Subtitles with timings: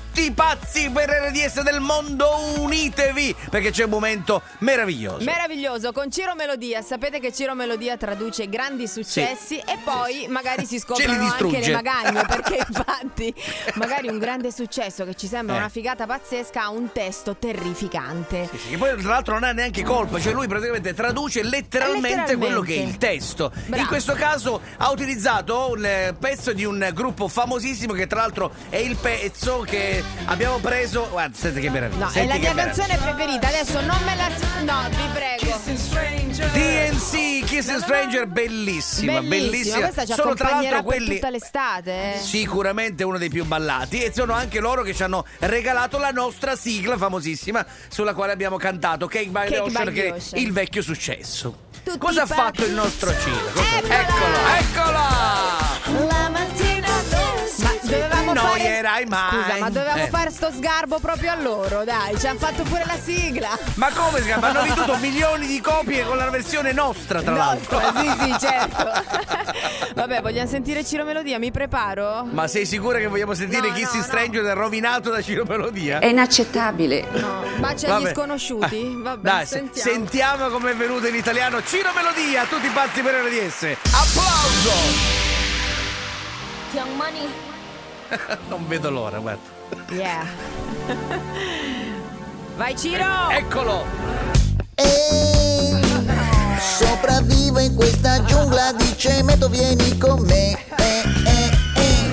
[0.00, 5.24] tutti i pazzi per RDS del mondo, unitevi perché c'è un momento meraviglioso.
[5.24, 6.82] Meraviglioso, con Ciro Melodia.
[6.82, 12.24] Sapete che Ciro Melodia traduce grandi successi e poi magari si scoprono anche le magagne.
[12.26, 13.34] Perché infatti,
[13.74, 15.58] magari un grande successo che ci sembra Eh.
[15.58, 18.48] una figata pazzesca ha un testo terrificante.
[18.52, 22.36] Sì, che poi tra l'altro non ha neanche colpa, cioè lui praticamente traduce letteralmente, Letteralmente.
[22.36, 23.52] quello che è il testo.
[23.66, 23.82] Bravo.
[23.82, 28.52] In questo caso ha utilizzato un eh, pezzo di un gruppo famosissimo che tra l'altro
[28.68, 29.89] è il pezzo che
[30.26, 31.08] abbiamo preso.
[31.10, 32.06] Guarda, senti che meraviglia.
[32.06, 33.48] No, è la mia canzone preferita.
[33.48, 34.28] Adesso non me la.
[34.62, 35.58] No, vi prego.
[36.52, 39.78] DNC Kissing Stranger, bellissima, bellissima.
[39.78, 42.14] Questa ci Sono tra accompagnerà l'altro per quelli tutta l'estate.
[42.14, 42.18] eh.
[42.18, 46.56] sicuramente uno dei più ballati e sono anche loro che ci hanno regalato la nostra
[46.56, 50.12] sigla famosissima sulla quale abbiamo cantato Cake by the Cake by Ocean the che è
[50.12, 50.42] Ocean.
[50.42, 51.68] il vecchio successo.
[51.82, 53.50] Tutti Cosa ha fatto il nostro Ciro?
[53.54, 53.76] Cosa-!
[53.78, 54.79] Eccolo, eccola!
[59.16, 59.48] Fare erai mai.
[59.50, 60.08] Scusa, ma dovevamo Eh.
[60.08, 63.58] fare sto sgarbo proprio a loro, dai, ci hanno fatto pure la sigla.
[63.74, 64.48] Ma come chiama?
[64.48, 67.78] Hanno venduto milioni di copie con la versione nostra, tra l'altro.
[67.80, 68.88] Nostra, sì, sì, certo.
[69.94, 72.24] Vabbè, vogliamo sentire Ciro Melodia, mi preparo?
[72.30, 74.04] Ma sei sicura che vogliamo sentire No, Kissing no, no.
[74.04, 75.98] Stranger rovinato da Ciro Melodia?
[75.98, 77.06] È inaccettabile.
[77.12, 78.14] No, bacia agli Vabbè.
[78.14, 78.92] sconosciuti?
[79.02, 79.90] Vabbè, Dai, se- sentiamo.
[79.90, 83.62] sentiamo come è venuto in italiano Ciro Melodia, tutti pazzi per RDS.
[83.92, 85.18] Applauso!
[86.72, 87.49] Young Money.
[88.48, 89.58] Non vedo l'ora, guarda.
[89.90, 90.26] Yeah.
[92.56, 93.30] Vai Ciro!
[93.30, 93.84] Eccolo!
[94.74, 95.80] Ehi,
[96.58, 100.52] sopravvivo in questa giungla di cemento, vieni con me.
[100.76, 102.04] Eh, eh, eh.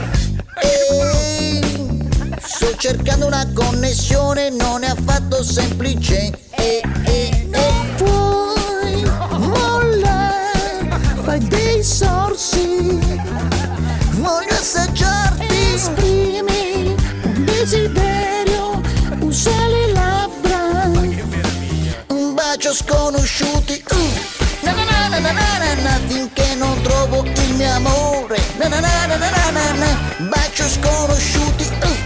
[0.62, 2.08] Ehi,
[2.39, 6.32] sto cercando una connessione, non è affatto semplice.
[6.52, 7.73] Eh, eh, eh.
[7.98, 9.04] Puoi
[9.39, 13.00] mollare, fai dei sorsi.
[14.11, 14.87] Voglio assaggiarti.
[22.68, 23.96] faccio sconosciuti uh.
[24.62, 31.64] na, na, na, finché non trovo il mio amore na, na, na, na, bacio sconosciuti
[31.64, 32.05] uh.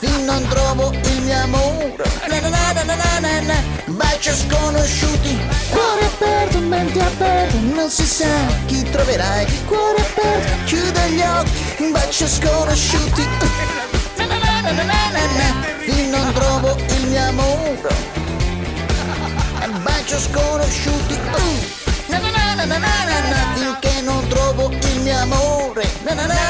[0.00, 3.54] Fin non trovo il mio amore na, na, na, na,
[3.86, 5.38] Bacio sconosciuti
[5.70, 8.26] Cuore aperto, menti aperta Non si sa
[8.66, 13.46] chi troverai Cuore aperto, chiudo gli occhi Bacio sconosciuti uh.
[15.84, 18.21] Fin non trovo il mio amore
[20.12, 22.10] Bacio sconosciuti uh.
[22.10, 26.26] Na na na na na na na finché non trovo il mio amore na na
[26.26, 26.41] na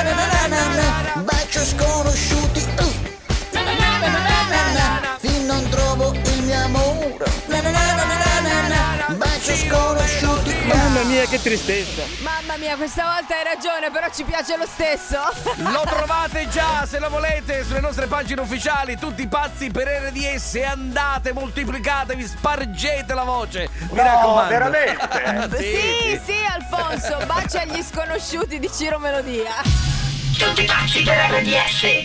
[11.22, 12.03] mia, che tristezza.
[12.21, 15.21] Mamma mia, questa volta hai ragione, però ci piace lo stesso.
[15.71, 20.60] Lo trovate già se lo volete sulle nostre pagine ufficiali, tutti pazzi per RDS.
[20.65, 23.69] Andate, moltiplicatevi, spargete la voce.
[23.91, 24.49] Mi raccomando.
[24.49, 25.59] veramente?
[25.59, 29.53] sì, sì, Alfonso, bacia agli sconosciuti di Ciro Melodia.
[30.39, 32.00] Tutti pazzi per RDS